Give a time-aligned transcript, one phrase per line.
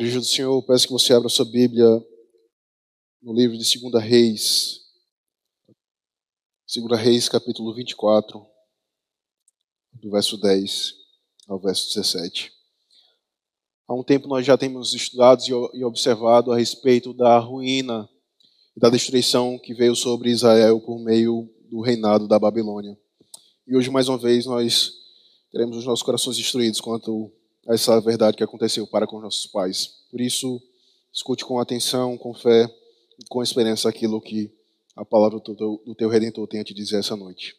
[0.00, 1.86] Igreja do Senhor, peço que você abra sua Bíblia
[3.20, 4.80] no livro de 2 Reis,
[6.74, 8.42] 2 Reis, capítulo 24,
[9.92, 10.94] do verso 10
[11.46, 12.50] ao verso 17.
[13.86, 15.42] Há um tempo nós já temos estudado
[15.74, 18.08] e observado a respeito da ruína
[18.74, 22.98] e da destruição que veio sobre Israel por meio do reinado da Babilônia.
[23.66, 24.94] E hoje, mais uma vez, nós
[25.52, 27.30] teremos os nossos corações destruídos quanto
[27.70, 30.04] essa verdade que aconteceu para com nossos pais.
[30.10, 30.60] Por isso,
[31.12, 32.68] escute com atenção, com fé
[33.18, 34.50] e com esperança aquilo que
[34.96, 37.56] a palavra do teu, Redentor tem a te dizer essa noite.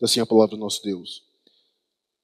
[0.00, 1.22] Assim a palavra do nosso Deus.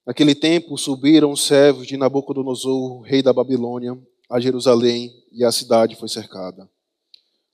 [0.07, 3.97] Naquele tempo subiram os servos de Nabucodonosor, rei da Babilônia,
[4.29, 6.69] a Jerusalém, e a cidade foi cercada.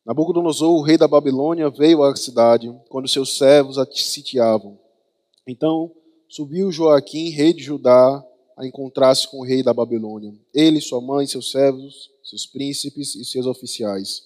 [0.07, 4.79] Nabucodonosor, rei da Babilônia, veio à cidade quando seus servos a sitiavam.
[5.47, 5.91] Então
[6.29, 8.25] subiu Joaquim, rei de Judá,
[8.57, 10.35] a encontrar-se com o rei da Babilônia.
[10.53, 14.23] Ele, sua mãe, seus servos, seus príncipes e seus oficiais.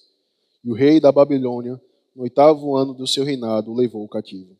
[0.63, 1.81] E o rei da Babilônia,
[2.15, 4.55] no oitavo ano do seu reinado, o levou cativo.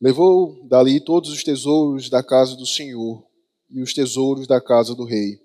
[0.00, 3.24] Levou dali todos os tesouros da casa do Senhor
[3.70, 5.40] e os tesouros da casa do rei.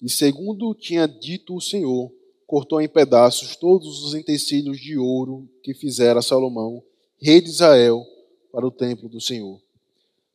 [0.00, 2.12] E segundo tinha dito o Senhor,
[2.46, 6.82] cortou em pedaços todos os utensílios de ouro que fizera Salomão,
[7.18, 8.04] rei de Israel,
[8.52, 9.60] para o templo do Senhor.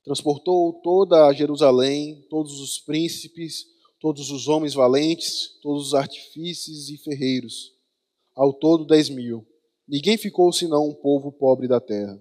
[0.10, 3.68] Transportou toda a Jerusalém, todos os príncipes,
[4.00, 7.76] todos os homens valentes, todos os artifícios e ferreiros,
[8.36, 9.46] ao todo dez mil.
[9.88, 12.20] Ninguém ficou senão um povo pobre da terra.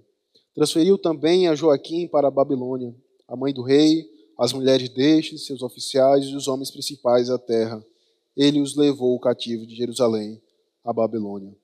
[0.55, 2.95] Transferiu também a Joaquim para a Babilônia,
[3.27, 4.07] a mãe do rei,
[4.39, 7.83] as mulheres destes, seus oficiais e os homens principais da terra.
[8.37, 10.39] Ele os levou cativo de Jerusalém
[10.85, 11.57] à Babilônia.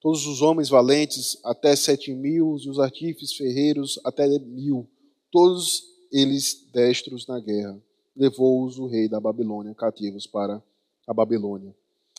[0.00, 4.88] Todos os homens valentes, até sete mil, e os artífices ferreiros, até mil
[5.36, 7.78] todos eles destros na guerra.
[8.16, 10.62] Levou-os o rei da Babilônia cativos para
[11.06, 11.76] a Babilônia.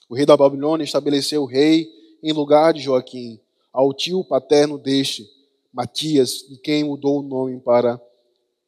[0.08, 3.40] O rei da Babilônia estabeleceu o rei em lugar de Joaquim,
[3.74, 5.28] ao tio paterno deste,
[5.74, 8.00] Matias, de quem mudou o nome para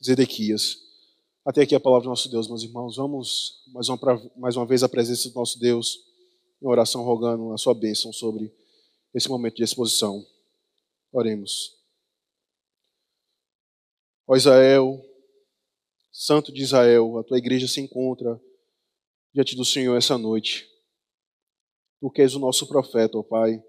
[0.03, 0.79] Zedequias.
[1.45, 2.95] Até aqui a palavra do nosso Deus, meus irmãos.
[2.95, 4.00] Vamos mais uma,
[4.35, 6.00] mais uma vez à presença do nosso Deus,
[6.59, 8.51] em oração rogando a sua bênção sobre
[9.13, 10.25] esse momento de exposição.
[11.13, 11.78] Oremos.
[14.31, 15.03] Ó Israel,
[16.12, 18.40] Santo de Israel, a tua igreja se encontra
[19.34, 20.69] diante do Senhor essa noite.
[22.00, 23.59] Tu que és o nosso profeta, ó Pai.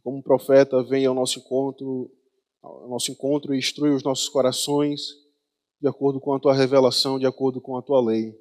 [0.00, 2.08] Como profeta, vem ao nosso encontro,
[2.62, 5.00] ao nosso encontro e instrui os nossos corações
[5.80, 8.32] de acordo com a tua revelação, de acordo com a tua lei.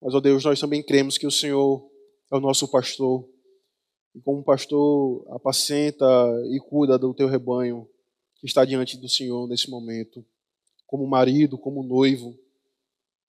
[0.00, 1.86] Mas, ó Deus, nós também cremos que o Senhor
[2.32, 3.28] é o nosso pastor.
[4.14, 6.06] E como pastor, apacenta
[6.50, 7.86] e cuida do teu rebanho
[8.42, 10.24] que está diante do Senhor nesse momento,
[10.84, 12.36] como marido, como noivo,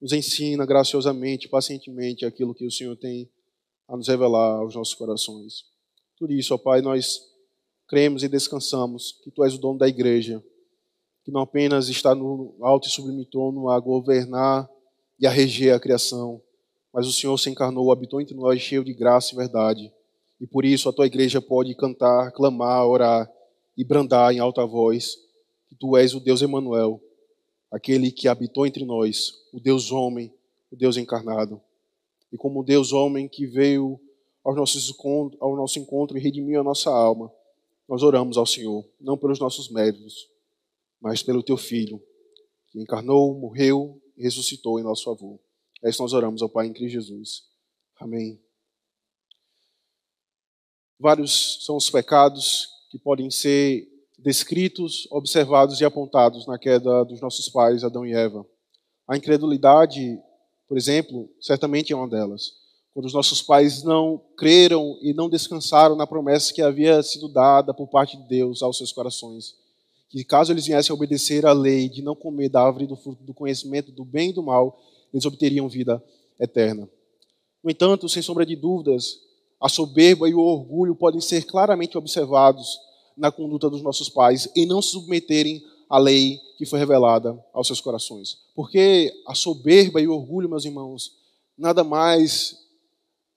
[0.01, 3.29] nos ensina graciosamente, pacientemente aquilo que o Senhor tem
[3.87, 5.65] a nos revelar aos nossos corações.
[6.17, 7.21] Por isso, ó Pai, nós
[7.87, 10.43] cremos e descansamos que Tu és o dono da igreja,
[11.23, 14.67] que não apenas está no alto e sublime trono a governar
[15.19, 16.41] e a reger a criação,
[16.91, 19.93] mas o Senhor se encarnou, habitou entre nós cheio de graça e verdade.
[20.41, 23.31] E por isso a tua igreja pode cantar, clamar, orar
[23.77, 25.15] e brandar em alta voz
[25.67, 27.01] que tu és o Deus Emanuel,
[27.71, 30.33] aquele que habitou entre nós, o Deus homem,
[30.71, 31.61] o Deus encarnado.
[32.31, 33.99] E como Deus homem que veio
[34.43, 37.31] ao nosso encontro, ao nosso encontro e redimiu a nossa alma,
[37.87, 40.29] nós oramos ao Senhor, não pelos nossos méritos,
[41.01, 42.01] mas pelo teu filho,
[42.67, 45.39] que encarnou, morreu e ressuscitou em nosso favor.
[45.83, 47.43] É isso que nós oramos ao Pai em Cristo Jesus.
[47.99, 48.39] Amém.
[50.99, 53.87] Vários são os pecados que podem ser
[54.19, 58.45] descritos, observados e apontados na queda dos nossos pais, Adão e Eva.
[59.07, 60.19] A incredulidade,
[60.67, 62.53] por exemplo, certamente é uma delas.
[62.93, 67.73] Quando os nossos pais não creram e não descansaram na promessa que havia sido dada
[67.73, 69.55] por parte de Deus aos seus corações,
[70.07, 73.23] que caso eles viessem a obedecer à lei de não comer da árvore do fruto
[73.23, 74.79] do conhecimento do bem e do mal,
[75.11, 75.99] eles obteriam vida
[76.39, 76.87] eterna.
[77.63, 79.17] No entanto, sem sombra de dúvidas,
[79.63, 82.77] a soberba e o orgulho podem ser claramente observados
[83.15, 87.67] na conduta dos nossos pais e não se submeterem à lei que foi revelada aos
[87.67, 88.39] seus corações.
[88.53, 91.13] Porque a soberba e o orgulho, meus irmãos,
[91.57, 92.57] nada mais,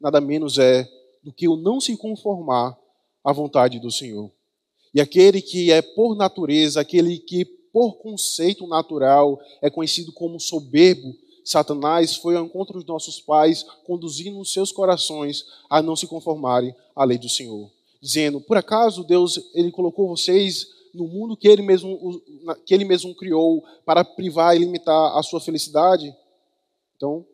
[0.01, 0.91] nada menos é
[1.23, 2.77] do que o não se conformar
[3.23, 4.29] à vontade do Senhor.
[4.93, 11.15] E aquele que é por natureza, aquele que por conceito natural é conhecido como soberbo,
[11.47, 16.75] Satanás foi ao encontro dos nossos pais, conduzindo os seus corações a não se conformarem
[16.95, 17.71] à lei do Senhor,
[18.03, 22.21] dizendo: por acaso Deus ele colocou vocês no mundo que ele mesmo
[22.65, 26.13] que ele mesmo criou para privar e limitar a sua felicidade?
[26.97, 27.25] Então,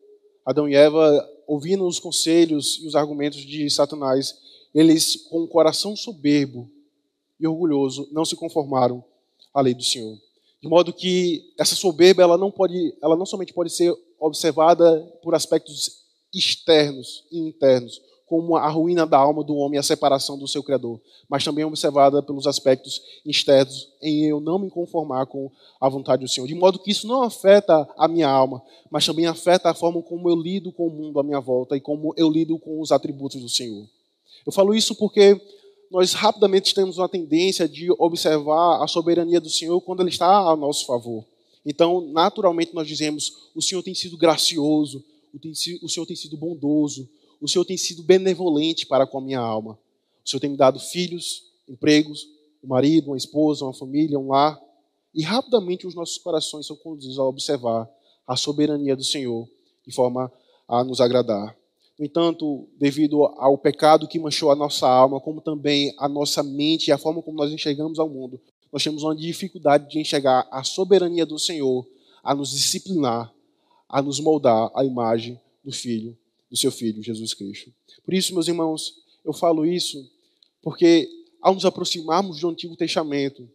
[0.45, 4.35] Adão e Eva ouvindo os conselhos e os argumentos de Satanás,
[4.75, 6.71] eles, com o coração soberbo
[7.41, 9.03] e orgulhoso, não se conformaram
[9.55, 10.19] à lei do Senhor.
[10.63, 15.35] De modo que essa soberba, ela não pode, ela não somente pode ser observada por
[15.35, 20.47] aspectos externos e internos, como a ruína da alma do homem e a separação do
[20.47, 25.51] seu Criador, mas também observada pelos aspectos externos, em eu não me conformar com
[25.81, 26.47] a vontade do Senhor.
[26.47, 30.31] De modo que isso não afeta a minha alma, mas também afeta a forma como
[30.31, 33.43] eu lido com o mundo à minha volta e como eu lido com os atributos
[33.43, 33.85] do Senhor.
[34.47, 35.39] Eu falo isso porque
[35.93, 40.57] nós rapidamente temos uma tendência de observar a soberania do Senhor quando Ele está a
[40.57, 41.23] nosso favor.
[41.67, 45.05] Então, naturalmente, nós dizemos: o Senhor tem sido gracioso,
[45.83, 47.07] o Senhor tem sido bondoso,
[47.39, 49.79] o Senhor tem sido benevolente para com a minha alma.
[50.25, 52.27] O Senhor tem me dado filhos, empregos,
[52.65, 54.59] um marido, uma esposa, uma família, um lar.
[55.15, 57.87] E rapidamente os nossos corações são conduzidos a observar
[58.27, 59.47] a soberania do Senhor
[59.87, 60.33] de forma
[60.67, 61.55] a nos agradar.
[61.99, 66.89] No entanto, devido ao pecado que manchou a nossa alma, como também a nossa mente
[66.89, 68.41] e a forma como nós enxergamos ao mundo,
[68.73, 71.87] nós temos uma dificuldade de enxergar a soberania do Senhor
[72.25, 73.33] a nos disciplinar,
[73.89, 76.17] a nos moldar à imagem do Filho
[76.53, 77.73] do seu Filho, Jesus Cristo.
[78.05, 78.95] Por isso, meus irmãos,
[79.25, 80.07] eu falo isso
[80.63, 81.09] porque,
[81.41, 83.49] ao nos aproximarmos do Antigo Testamento,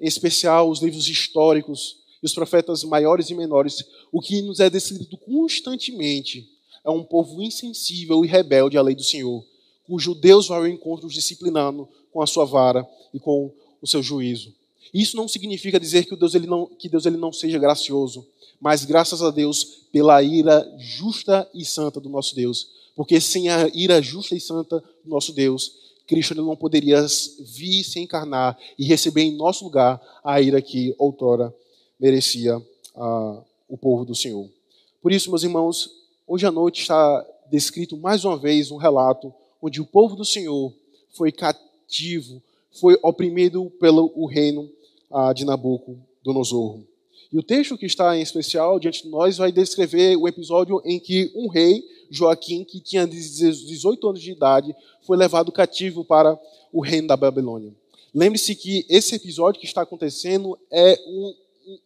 [0.00, 4.70] em especial os livros históricos e os profetas maiores e menores, o que nos é
[4.70, 6.48] descrito constantemente
[6.84, 9.44] é um povo insensível e rebelde à lei do Senhor,
[9.84, 14.54] cujo Deus vai ao encontro disciplinando com a sua vara e com o seu juízo.
[14.92, 18.26] Isso não significa dizer que Deus ele não, que Deus ele não seja gracioso,
[18.60, 22.68] mas graças a Deus pela ira justa e santa do nosso Deus.
[22.94, 25.72] Porque sem a ira justa e santa do nosso Deus,
[26.06, 27.04] Cristo não poderia
[27.40, 31.54] vir se encarnar e receber em nosso lugar a ira que outrora
[31.98, 34.48] merecia uh, o povo do Senhor.
[35.00, 35.90] Por isso, meus irmãos,
[36.32, 40.72] hoje à noite está descrito mais uma vez um relato onde o povo do Senhor
[41.10, 42.42] foi cativo,
[42.80, 44.62] foi oprimido pelo o reino
[45.10, 46.78] uh, de Nabucodonosor.
[47.30, 50.98] E o texto que está em especial diante de nós vai descrever o episódio em
[50.98, 56.40] que um rei, Joaquim, que tinha 18 anos de idade, foi levado cativo para
[56.72, 57.74] o reino da Babilônia.
[58.14, 61.34] Lembre-se que esse episódio que está acontecendo é um,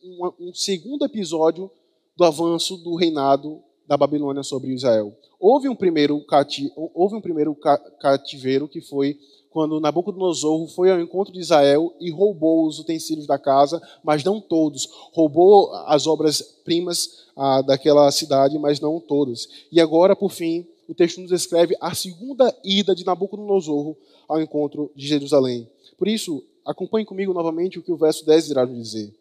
[0.05, 1.69] um, um segundo episódio
[2.17, 5.17] do avanço do reinado da Babilônia sobre Israel.
[5.39, 7.57] Houve um primeiro, cati houve um primeiro
[8.01, 9.19] cativeiro que foi
[9.57, 14.39] quando Nabucodonosor foi ao encontro de Israel e roubou os utensílios da casa, mas não
[14.39, 14.87] todos.
[15.15, 19.49] Roubou as obras-primas ah, daquela cidade, mas não todas.
[19.73, 23.97] E agora, por fim, o texto nos descreve a segunda ida de Nabucodonosor
[24.29, 25.67] ao encontro de Jerusalém.
[25.97, 29.15] Por isso, acompanhe comigo novamente o que o verso 10 irá nos dizer.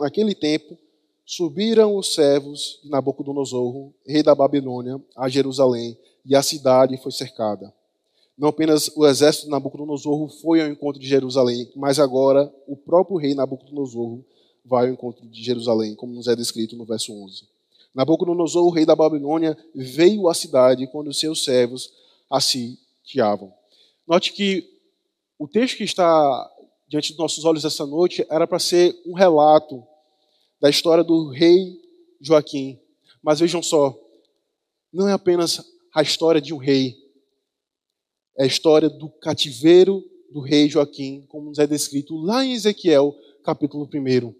[0.00, 0.78] Naquele tempo,
[1.28, 5.94] subiram os servos de Nabucodonosor, rei da Babilônia, a Jerusalém,
[6.24, 7.70] e a cidade foi cercada.
[8.36, 13.18] Não apenas o exército de Nabucodonosor foi ao encontro de Jerusalém, mas agora o próprio
[13.18, 14.20] rei Nabucodonosor
[14.64, 17.44] vai ao encontro de Jerusalém, como nos é descrito no verso 11.
[17.94, 21.92] Nabucodonosor, o rei da Babilônia, veio à cidade quando seus servos
[22.30, 23.52] a sitiavam.
[24.06, 24.66] Note que
[25.38, 26.50] o texto que está
[26.88, 29.86] diante dos nossos olhos essa noite era para ser um relato
[30.60, 31.80] da história do rei
[32.20, 32.78] Joaquim.
[33.22, 33.98] Mas vejam só,
[34.92, 36.96] não é apenas a história de um rei,
[38.36, 43.14] é a história do cativeiro do rei Joaquim, como nos é descrito lá em Ezequiel,
[43.42, 44.34] capítulo 1.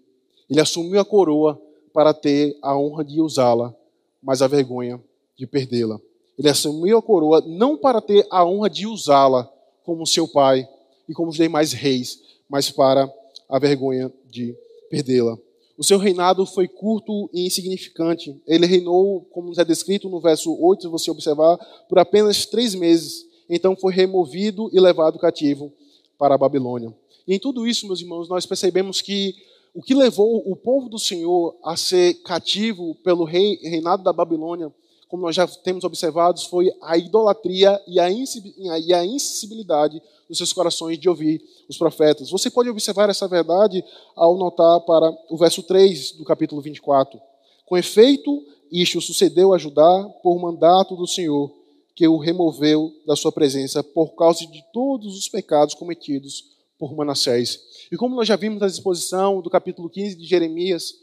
[0.49, 1.61] Ele assumiu a coroa
[1.93, 3.75] para ter a honra de usá-la,
[4.21, 5.01] mas a vergonha
[5.37, 5.99] de perdê-la.
[6.37, 9.51] Ele assumiu a coroa não para ter a honra de usá-la
[9.83, 10.67] como seu pai
[11.07, 13.11] e como os demais reis, mas para
[13.49, 14.55] a vergonha de
[14.89, 15.37] perdê-la.
[15.79, 18.35] O seu reinado foi curto e insignificante.
[18.45, 21.57] Ele reinou, como é descrito no verso 8, se você observar,
[21.87, 25.73] por apenas três meses então foi removido e levado cativo
[26.17, 26.93] para a Babilônia.
[27.25, 29.33] E em tudo isso, meus irmãos, nós percebemos que
[29.73, 34.71] o que levou o povo do Senhor a ser cativo pelo rei, reinado da Babilônia,
[35.09, 39.99] como nós já temos observado, foi a idolatria e a insensibilidade
[40.29, 42.29] dos seus corações de ouvir os profetas.
[42.29, 43.83] Você pode observar essa verdade
[44.15, 47.19] ao notar para o verso 3 do capítulo 24.
[47.65, 51.51] Com efeito, isto sucedeu a Judá por mandato do Senhor,
[51.95, 57.59] que o removeu da sua presença por causa de todos os pecados cometidos por Manassés.
[57.91, 60.93] E como nós já vimos na exposição do capítulo 15 de Jeremias,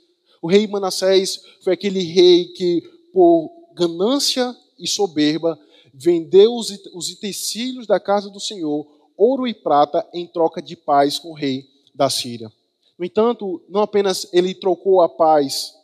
[0.40, 5.58] o rei Manassés foi aquele rei que, por ganância e soberba,
[5.92, 11.30] vendeu os utensílios da casa do Senhor, ouro e prata, em troca de paz com
[11.30, 12.50] o rei da Síria.
[12.98, 15.74] No entanto, não apenas ele trocou a paz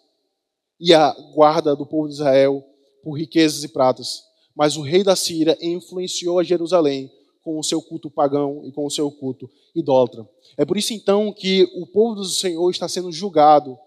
[0.80, 2.64] e a guarda do povo de Israel
[3.02, 4.22] por riquezas e pratas,
[4.56, 7.10] mas o rei da Síria influenciou a Jerusalém
[7.42, 10.28] com o seu culto pagão e com o seu culto idólatra.
[10.56, 13.78] É por isso então que o povo do Senhor está sendo julgado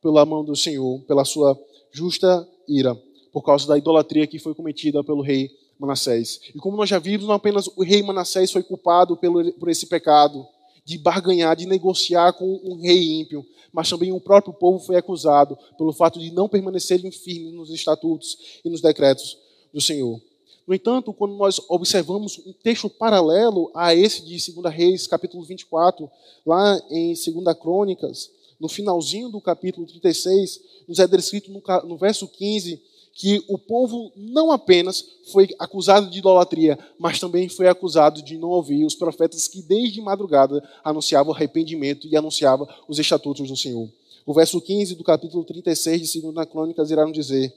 [0.00, 1.58] pela mão do Senhor, pela sua
[1.92, 2.96] justa ira,
[3.36, 6.40] por causa da idolatria que foi cometida pelo rei Manassés.
[6.54, 9.84] E como nós já vimos, não apenas o rei Manassés foi culpado pelo, por esse
[9.84, 10.48] pecado,
[10.86, 15.54] de barganhar, de negociar com um rei ímpio, mas também o próprio povo foi acusado
[15.76, 19.36] pelo fato de não permanecerem firmes nos estatutos e nos decretos
[19.70, 20.18] do Senhor.
[20.66, 26.10] No entanto, quando nós observamos um texto paralelo a esse de 2 Reis, capítulo 24,
[26.46, 32.26] lá em 2 Crônicas, no finalzinho do capítulo 36, nos é descrito no, no verso
[32.26, 38.36] 15 que o povo não apenas foi acusado de idolatria, mas também foi acusado de
[38.36, 43.88] não ouvir os profetas que desde madrugada anunciavam arrependimento e anunciavam os estatutos do Senhor.
[44.26, 47.54] O verso 15 do capítulo 36 de 2 Crônicas irá dizer: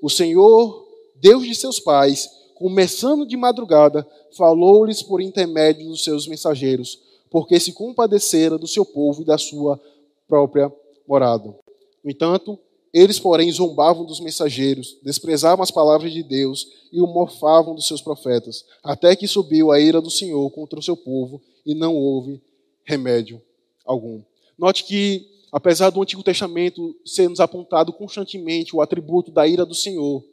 [0.00, 6.98] O Senhor, Deus de seus pais, começando de madrugada, falou-lhes por intermédio dos seus mensageiros,
[7.30, 9.78] porque se compadecera do seu povo e da sua
[10.26, 10.72] própria
[11.06, 11.54] morada.
[12.02, 12.58] No entanto,
[12.94, 18.00] eles, porém, zombavam dos mensageiros, desprezavam as palavras de Deus e o morfavam dos seus
[18.00, 22.40] profetas, até que subiu a ira do Senhor contra o seu povo e não houve
[22.84, 23.42] remédio
[23.84, 24.22] algum.
[24.56, 29.74] Note que, apesar do Antigo Testamento ser nos apontado constantemente o atributo da ira do
[29.74, 30.24] Senhor,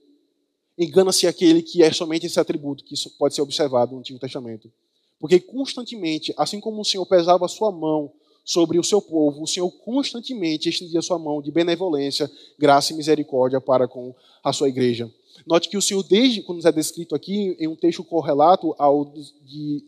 [0.78, 4.72] engana-se aquele que é somente esse atributo que pode ser observado no Antigo Testamento.
[5.20, 8.14] Porque constantemente, assim como o Senhor pesava a sua mão
[8.44, 13.62] sobre o seu povo, o Senhor constantemente estendia sua mão de benevolência, graça e misericórdia
[13.62, 15.12] para com a sua igreja.
[15.46, 19.84] Note que o Senhor, desde quando é descrito aqui em um texto correlato ao de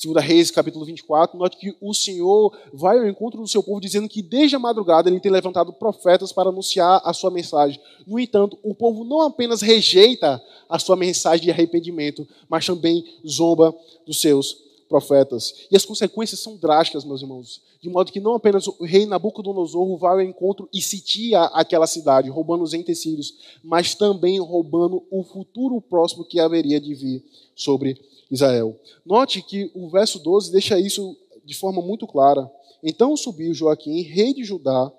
[0.00, 4.08] 2 Reis, capítulo 24, note que o Senhor vai ao encontro do seu povo dizendo
[4.08, 7.80] que desde a madrugada ele tem levantado profetas para anunciar a sua mensagem.
[8.06, 13.74] No entanto, o povo não apenas rejeita a sua mensagem de arrependimento, mas também zomba
[14.06, 15.66] dos seus profetas.
[15.70, 17.62] E as consequências são drásticas, meus irmãos.
[17.80, 22.30] De modo que não apenas o rei Nabucodonosor vai ao encontro e sitia aquela cidade,
[22.30, 28.74] roubando os utensílios, mas também roubando o futuro próximo que haveria de vir sobre Israel.
[29.04, 32.50] Note que o verso 12 deixa isso de forma muito clara.
[32.82, 34.92] Então subiu Joaquim, rei de Judá,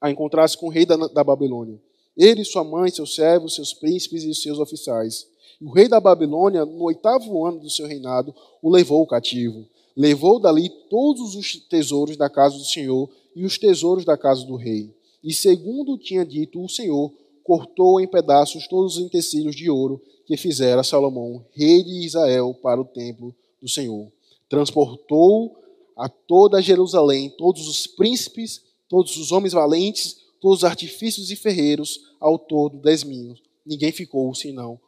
[0.00, 1.80] a encontrar-se com o rei da, da Babilônia.
[2.16, 5.26] Ele, sua mãe, seus servos, seus príncipes e seus oficiais
[5.60, 9.66] o rei da Babilônia, no oitavo ano do seu reinado, o levou cativo.
[9.96, 14.56] Levou dali todos os tesouros da casa do Senhor e os tesouros da casa do
[14.56, 14.94] rei.
[15.24, 20.36] E segundo tinha dito o Senhor, cortou em pedaços todos os utensílios de ouro que
[20.36, 24.10] fizera Salomão, rei de Israel, para o templo do Senhor.
[24.48, 25.56] Transportou
[25.96, 32.12] a toda Jerusalém todos os príncipes, todos os homens valentes, todos os artifícios e ferreiros,
[32.20, 33.34] ao todo dez mil.
[33.64, 34.78] Ninguém ficou senão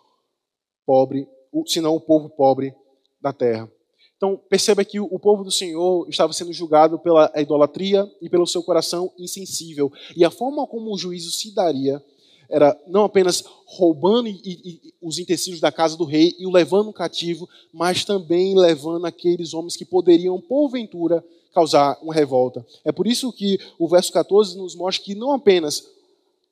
[0.88, 1.28] pobre,
[1.66, 2.74] senão o povo pobre
[3.20, 3.70] da terra.
[4.16, 8.62] Então, perceba que o povo do Senhor estava sendo julgado pela idolatria e pelo seu
[8.62, 9.92] coração insensível.
[10.16, 12.02] E a forma como o juízo se daria
[12.48, 16.90] era não apenas roubando e, e, os utensílios da casa do rei e o levando
[16.92, 22.66] cativo, mas também levando aqueles homens que poderiam, porventura, causar uma revolta.
[22.84, 25.86] É por isso que o verso 14 nos mostra que não apenas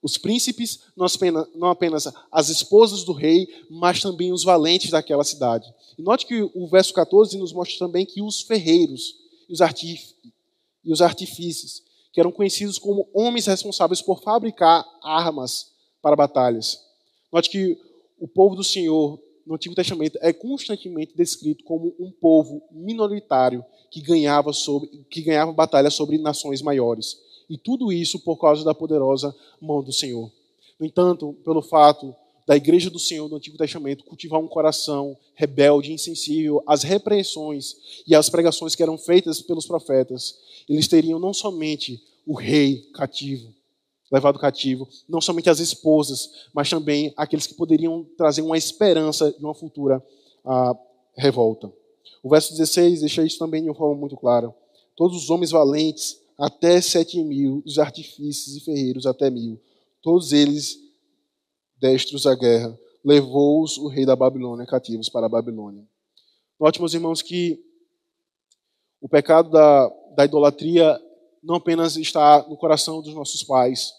[0.07, 5.67] os príncipes, não apenas as esposas do rei, mas também os valentes daquela cidade.
[5.99, 9.17] E note que o verso 14 nos mostra também que os ferreiros
[9.49, 9.53] e
[10.93, 11.83] os, artifícios,
[12.13, 16.81] que eram conhecidos como homens responsáveis por fabricar armas para batalhas.
[17.33, 17.77] Note que
[18.17, 24.01] o povo do Senhor no Antigo Testamento é constantemente descrito como um povo minoritário que
[24.01, 27.26] ganhava, sobre, que ganhava batalhas sobre nações maiores.
[27.49, 30.31] E tudo isso por causa da poderosa mão do Senhor.
[30.79, 32.15] No entanto, pelo fato
[32.47, 37.77] da igreja do Senhor do Antigo Testamento cultivar um coração rebelde, insensível às repreensões
[38.07, 40.39] e às pregações que eram feitas pelos profetas,
[40.69, 43.53] eles teriam não somente o rei cativo,
[44.13, 49.45] levado cativo, não somente as esposas, mas também aqueles que poderiam trazer uma esperança de
[49.45, 50.03] uma futura
[50.45, 50.79] uh,
[51.17, 51.73] revolta.
[52.23, 54.55] O verso 16 deixa isso também de uma forma muito clara.
[54.95, 59.61] Todos os homens valentes até sete mil, os artifícios e ferreiros até mil,
[60.03, 60.79] todos eles
[61.79, 62.79] destros à guerra.
[63.05, 65.87] Levou-os o rei da Babilônia cativos para a Babilônia.
[66.59, 67.63] Note, meus irmãos, que
[69.01, 71.01] o pecado da, da idolatria
[71.43, 73.93] não apenas está no coração dos nossos pais,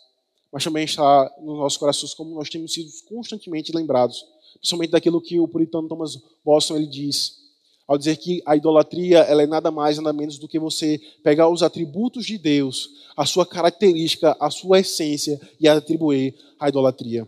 [0.51, 4.25] mas também está nos nossos corações, como nós temos sido constantemente lembrados,
[4.55, 7.46] principalmente daquilo que o puritano Thomas Boston ele diz
[7.87, 11.49] ao dizer que a idolatria ela é nada mais nada menos do que você pegar
[11.49, 17.27] os atributos de Deus, a sua característica, a sua essência e atribuir à idolatria.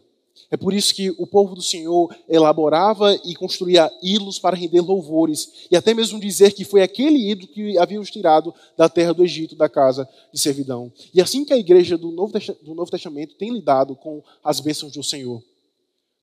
[0.51, 5.67] É por isso que o povo do Senhor elaborava e construía ídolos para render louvores,
[5.69, 9.23] e até mesmo dizer que foi aquele ídolo que havia os tirado da terra do
[9.23, 10.91] Egito, da casa de servidão.
[11.13, 14.93] E assim que a igreja do Novo, do Novo Testamento tem lidado com as bênçãos
[14.93, 15.43] do Senhor.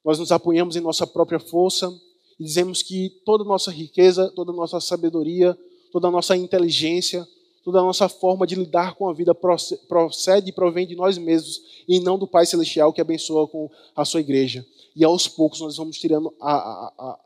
[0.05, 1.93] Nós nos apoiamos em nossa própria força
[2.39, 5.57] e dizemos que toda a nossa riqueza, toda a nossa sabedoria,
[5.91, 7.27] toda a nossa inteligência,
[7.65, 11.63] toda a nossa forma de lidar com a vida procede e provém de nós mesmos
[11.89, 14.65] e não do Pai Celestial que abençoa com a sua igreja.
[14.95, 17.19] E aos poucos nós vamos tirando a, a, a,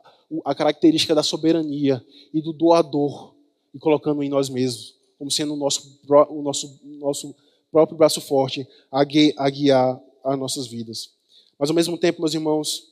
[0.45, 2.03] a característica da soberania
[2.33, 3.35] e do doador
[3.73, 5.99] e colocando em nós mesmos, como sendo o nosso,
[6.29, 7.35] o nosso, nosso
[7.71, 11.11] próprio braço forte a, guiar as nossas vidas.
[11.59, 12.91] Mas ao mesmo tempo, meus irmãos,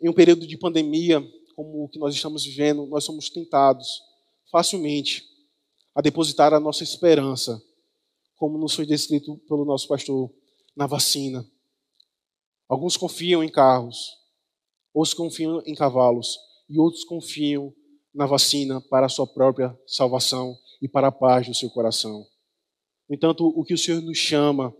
[0.00, 4.02] em um período de pandemia como o que nós estamos vivendo, nós somos tentados
[4.50, 5.24] facilmente
[5.94, 7.62] a depositar a nossa esperança,
[8.36, 10.30] como nos foi descrito pelo nosso pastor,
[10.76, 11.48] na vacina.
[12.68, 14.10] Alguns confiam em carros,
[14.92, 17.72] outros confiam em cavalos e outros confiam
[18.12, 22.26] na vacina para a sua própria salvação e para a paz do seu coração.
[23.08, 24.74] No entanto, o que o Senhor nos chama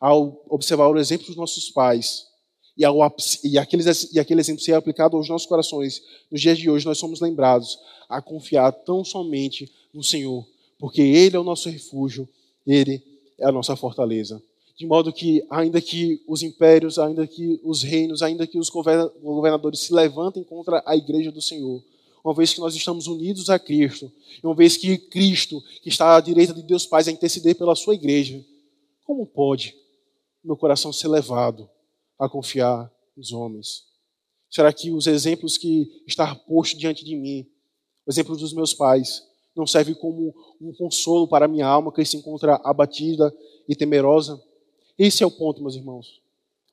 [0.00, 2.26] ao observar o exemplo dos nossos pais
[2.78, 2.96] e, ao,
[3.42, 6.96] e, aqueles, e aquele exemplo ser aplicado aos nossos corações, nos dias de hoje nós
[6.96, 7.76] somos lembrados
[8.08, 10.46] a confiar tão somente no Senhor,
[10.78, 12.28] porque Ele é o nosso refúgio,
[12.64, 13.02] Ele
[13.36, 14.40] é a nossa fortaleza.
[14.76, 19.80] De modo que, ainda que os impérios, ainda que os reinos, ainda que os governadores
[19.80, 21.82] se levantem contra a igreja do Senhor,
[22.24, 26.16] uma vez que nós estamos unidos a Cristo, e uma vez que Cristo, que está
[26.16, 28.40] à direita de Deus Pai, a interceder pela sua igreja,
[29.04, 29.74] como pode
[30.44, 31.68] meu coração ser levado
[32.18, 33.84] a confiar nos homens?
[34.50, 37.46] Será que os exemplos que estão postos diante de mim,
[38.06, 39.22] o exemplo dos meus pais,
[39.58, 43.34] não serve como um consolo para a minha alma que se encontra abatida
[43.68, 44.40] e temerosa.
[44.96, 46.22] Esse é o ponto, meus irmãos.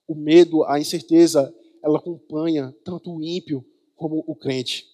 [0.07, 1.53] O medo, a incerteza,
[1.83, 4.87] ela acompanha tanto o ímpio como o crente.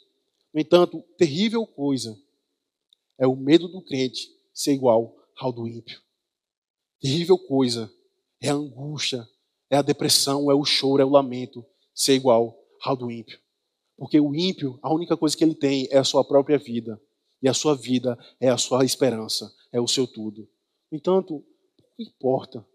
[0.54, 2.18] No entanto, terrível coisa
[3.18, 6.02] é o medo do crente ser igual ao do ímpio.
[7.00, 7.92] Terrível coisa
[8.40, 9.28] é a angústia,
[9.72, 13.40] é a depressão, é o choro, é o lamento ser igual ao do ímpio.
[13.98, 17.02] Porque o ímpio, a única coisa que ele tem é a sua própria vida.
[17.42, 20.48] E a sua vida é a sua esperança, é o seu tudo.
[20.92, 21.44] No entanto,
[21.96, 22.66] que importa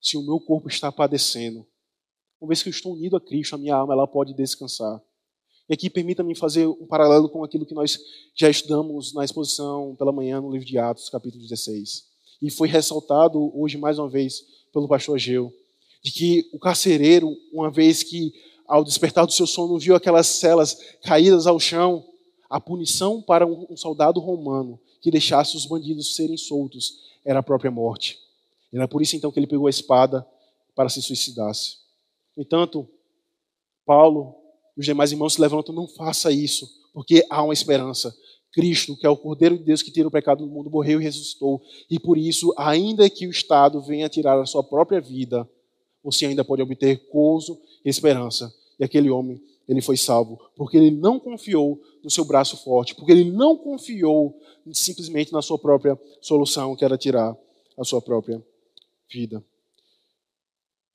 [0.00, 1.66] se o meu corpo está padecendo?
[2.40, 5.02] Uma vez que eu estou unido a Cristo, a minha alma ela pode descansar.
[5.68, 7.98] E aqui permita-me fazer um paralelo com aquilo que nós
[8.34, 12.06] já estudamos na exposição pela manhã no livro de Atos, capítulo 16.
[12.42, 14.40] E foi ressaltado hoje mais uma vez
[14.72, 15.52] pelo pastor Geu,
[16.02, 18.32] de que o carcereiro, uma vez que
[18.66, 22.04] ao despertar do seu sono viu aquelas celas caídas ao chão,
[22.48, 27.70] a punição para um soldado romano que deixasse os bandidos serem soltos era a própria
[27.70, 28.18] morte.
[28.72, 30.26] Era por isso então que ele pegou a espada
[30.74, 31.76] para se suicidasse.
[32.36, 32.88] No entanto,
[33.84, 34.34] Paulo
[34.76, 38.14] e os demais irmãos se levantam, não faça isso, porque há uma esperança.
[38.52, 41.04] Cristo, que é o Cordeiro de Deus que tira o pecado do mundo, morreu e
[41.04, 41.62] ressuscitou.
[41.90, 45.48] E por isso, ainda que o Estado venha tirar a sua própria vida,
[46.10, 48.54] você ainda pode obter gozo e esperança.
[48.78, 53.12] E aquele homem ele foi salvo, porque ele não confiou no seu braço forte, porque
[53.12, 54.40] ele não confiou
[54.72, 57.36] simplesmente na sua própria solução, que era tirar
[57.76, 58.42] a sua própria
[59.10, 59.44] vida.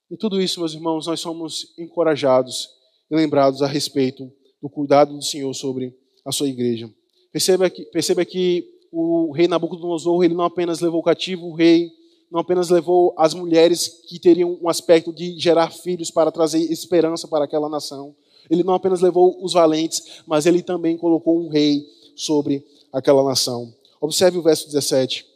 [0.10, 2.70] Em tudo isso, meus irmãos, nós somos encorajados
[3.10, 5.96] e lembrados a respeito do cuidado do Senhor sobre
[6.26, 6.92] a sua igreja.
[7.32, 11.92] Perceba que, perceba que o rei Nabucodonosor ele não apenas levou cativo o rei,
[12.34, 17.28] não apenas levou as mulheres que teriam um aspecto de gerar filhos para trazer esperança
[17.28, 18.16] para aquela nação,
[18.50, 23.72] ele não apenas levou os valentes, mas ele também colocou um rei sobre aquela nação.
[24.02, 25.28] Observe o verso 17.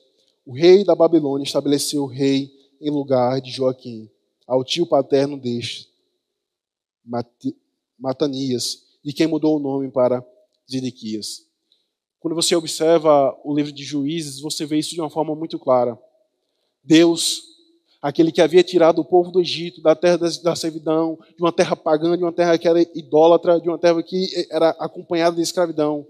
[0.44, 4.10] O rei da Babilônia estabeleceu o rei em lugar de Joaquim,
[4.48, 5.88] ao tio paterno deste,
[8.00, 10.26] Matanias, de quem mudou o nome para
[10.70, 11.46] Zedequias.
[12.20, 15.96] Quando você observa o livro de Juízes, você vê isso de uma forma muito clara.
[16.88, 17.48] Deus
[18.02, 21.76] aquele que havia tirado o povo do Egito, da terra da servidão, de uma terra
[21.76, 26.08] pagã, de uma terra que era idólatra, de uma terra que era acompanhada de escravidão,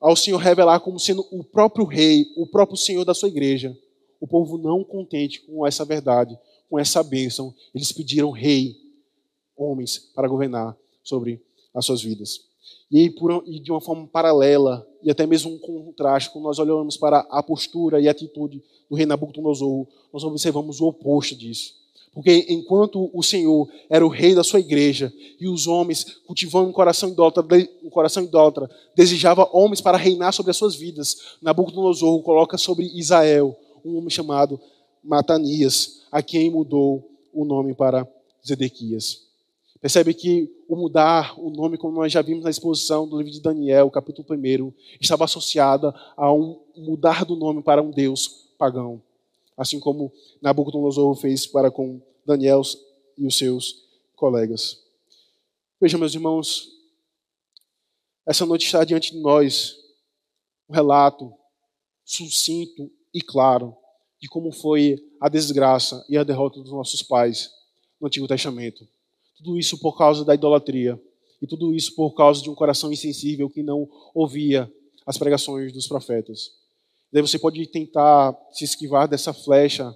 [0.00, 3.76] ao Senhor revelar como sendo o próprio rei, o próprio Senhor da sua igreja.
[4.20, 6.38] O povo não contente com essa verdade,
[6.68, 8.76] com essa bênção, eles pediram rei,
[9.56, 11.42] homens, para governar sobre
[11.74, 12.40] as suas vidas.
[12.90, 16.96] E, por, e, de uma forma paralela, e até mesmo um contraste, quando nós olhamos
[16.96, 21.74] para a postura e a atitude do rei Nabucodonosor, nós observamos o oposto disso.
[22.12, 26.72] Porque enquanto o Senhor era o rei da sua igreja e os homens cultivando um
[26.72, 27.46] coração idólatra,
[27.84, 33.56] um coração idólatra desejava homens para reinar sobre as suas vidas, Nabucodonosor coloca sobre Israel
[33.84, 34.60] um homem chamado
[35.04, 38.08] Matanias, a quem mudou o nome para
[38.44, 39.22] Zedequias.
[39.80, 43.40] Percebe que o mudar o nome, como nós já vimos na exposição do livro de
[43.40, 49.02] Daniel, capítulo 1, estava associada a um mudar do nome para um Deus pagão.
[49.56, 52.62] Assim como Nabucodonosor fez para com Daniel
[53.16, 54.82] e os seus colegas.
[55.80, 56.68] Vejam, meus irmãos,
[58.26, 59.76] essa noite está diante de nós
[60.68, 61.32] um relato
[62.04, 63.76] sucinto e claro
[64.20, 67.50] de como foi a desgraça e a derrota dos nossos pais
[68.00, 68.86] no Antigo Testamento.
[69.36, 71.00] Tudo isso por causa da idolatria.
[71.40, 74.72] E tudo isso por causa de um coração insensível que não ouvia
[75.06, 76.52] as pregações dos profetas.
[77.12, 79.94] Daí você pode tentar se esquivar dessa flecha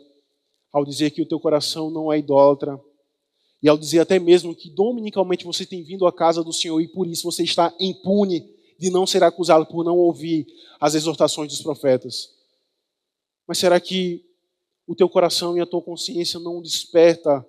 [0.73, 2.81] ao dizer que o teu coração não é idólatra.
[3.63, 6.89] E ao dizer até mesmo que dominicalmente você tem vindo à casa do Senhor e
[6.89, 8.49] por isso você está impune
[8.79, 10.47] de não ser acusado por não ouvir
[10.81, 12.31] as exortações dos profetas.
[13.47, 14.25] Mas será que
[14.87, 17.47] o teu coração e a tua consciência não desperta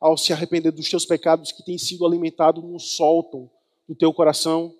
[0.00, 3.50] ao se arrepender dos teus pecados que têm sido alimentados no soltam
[3.88, 4.74] do teu coração?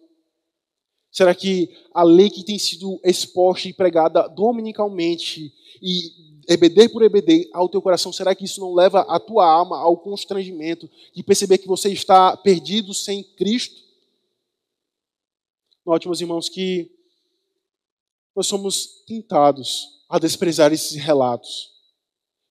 [1.10, 7.50] Será que a lei que tem sido exposta e pregada dominicalmente e EBD por EBD
[7.52, 11.58] ao teu coração, será que isso não leva a tua alma ao constrangimento de perceber
[11.58, 13.82] que você está perdido sem Cristo?
[15.84, 16.90] Note, meus irmãos, que
[18.34, 21.75] nós somos tentados a desprezar esses relatos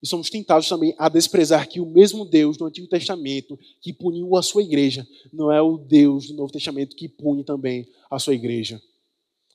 [0.06, 4.36] e somos tentados também a desprezar que o mesmo Deus do Antigo Testamento que puniu
[4.36, 8.36] a sua igreja não é o Deus do Novo Testamento que pune também a sua
[8.36, 8.80] igreja.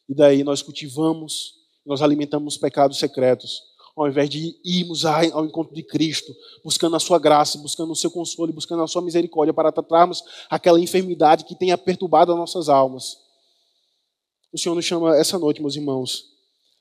[0.09, 1.55] E daí nós cultivamos,
[1.87, 3.63] nós alimentamos pecados secretos,
[3.97, 6.35] ao invés de irmos ao encontro de Cristo,
[6.65, 10.81] buscando a sua graça, buscando o seu consolo, buscando a sua misericórdia para tratarmos aquela
[10.81, 13.19] enfermidade que tenha perturbado as nossas almas.
[14.53, 16.25] O Senhor nos chama essa noite, meus irmãos,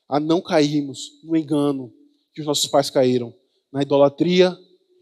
[0.08, 1.92] a não cairmos no engano
[2.34, 3.32] que os nossos pais caíram,
[3.72, 4.56] na idolatria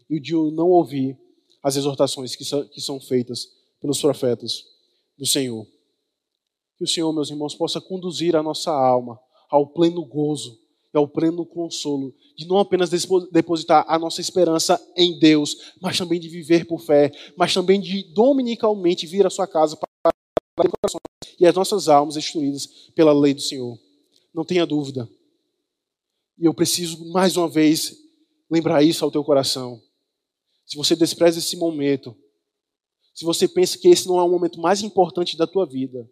[0.09, 1.17] e de não ouvir
[1.63, 3.47] as exortações que são, que são feitas
[3.81, 4.63] pelos profetas
[5.17, 5.65] do Senhor.
[6.77, 10.57] Que o Senhor, meus irmãos, possa conduzir a nossa alma ao pleno gozo
[10.93, 12.89] e ao pleno consolo, de não apenas
[13.31, 18.03] depositar a nossa esperança em Deus, mas também de viver por fé, mas também de
[18.13, 19.89] dominicalmente vir à sua casa para
[21.39, 23.79] e as nossas almas instruídas pela lei do Senhor.
[24.33, 25.09] Não tenha dúvida.
[26.37, 27.95] E eu preciso mais uma vez
[28.49, 29.81] lembrar isso ao teu coração.
[30.65, 32.15] Se você despreza esse momento,
[33.13, 36.09] se você pensa que esse não é o momento mais importante da tua vida,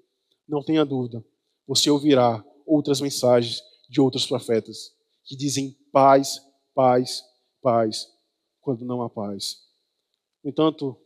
[0.48, 1.24] não tenha dúvida,
[1.68, 4.92] você ouvirá outras mensagens de outros profetas
[5.26, 6.42] que dizem paz,
[6.74, 7.24] paz,
[7.62, 8.08] paz,
[8.62, 9.58] quando não há paz.
[10.44, 10.98] No entanto,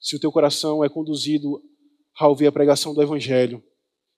[0.00, 1.62] se o teu coração é conduzido
[2.18, 3.62] a ouvir a pregação do Evangelho,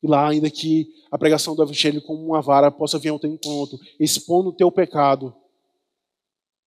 [0.02, 3.30] e lá, ainda que a pregação do Evangelho como uma vara possa vir ao teu
[3.30, 5.34] encontro, expondo o teu pecado,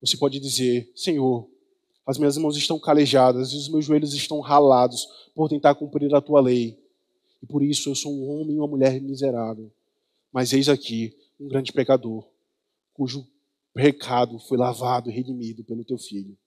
[0.02, 1.50] você pode dizer: Senhor,
[2.06, 6.22] as minhas mãos estão calejadas e os meus joelhos estão ralados por tentar cumprir a
[6.22, 6.80] tua lei.
[7.42, 9.72] E por isso eu sou um homem e uma mulher miserável.
[10.32, 12.28] Mas eis aqui um grande pecador,
[12.94, 13.28] cujo
[13.74, 16.38] pecado foi lavado e redimido pelo teu filho.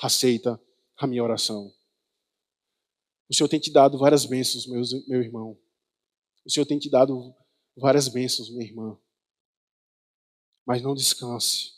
[0.00, 0.60] Aceita
[0.96, 1.72] a minha oração.
[3.28, 5.58] O Senhor tem te dado várias bênçãos, meu irmão.
[6.46, 7.34] O Senhor tem te dado
[7.76, 8.96] várias bênçãos, minha irmã.
[10.64, 11.77] Mas não descanse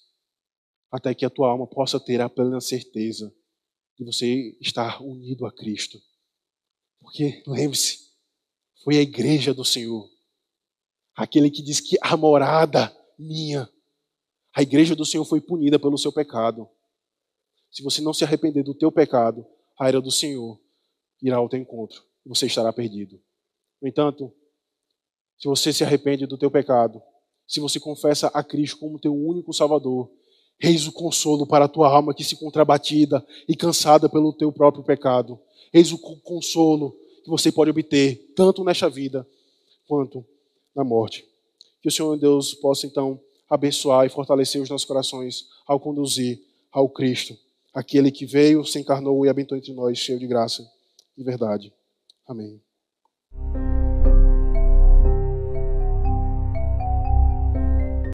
[0.91, 3.33] até que a tua alma possa ter a plena certeza
[3.97, 6.01] de você estar unido a Cristo.
[7.01, 8.11] Porque, lembre-se,
[8.83, 10.09] foi a igreja do Senhor,
[11.15, 13.69] aquele que diz que a morada minha,
[14.55, 16.69] a igreja do Senhor foi punida pelo seu pecado.
[17.71, 19.47] Se você não se arrepender do teu pecado,
[19.79, 20.61] a era do Senhor
[21.23, 23.23] irá ao teu encontro e você estará perdido.
[23.81, 24.35] No entanto,
[25.39, 27.03] se você se arrepende do teu pecado,
[27.47, 30.11] se você confessa a Cristo como teu único Salvador,
[30.63, 34.85] Eis o consolo para a tua alma que se contrabatida e cansada pelo teu próprio
[34.85, 35.39] pecado.
[35.73, 36.95] Eis o consolo
[37.25, 39.27] que você pode obter, tanto nesta vida
[39.87, 40.25] quanto
[40.75, 41.25] na morte.
[41.81, 46.89] Que o Senhor Deus possa então abençoar e fortalecer os nossos corações ao conduzir ao
[46.89, 47.37] Cristo,
[47.75, 50.65] aquele que veio, se encarnou e habitou entre nós, cheio de graça
[51.17, 51.73] e verdade.
[52.27, 52.61] Amém.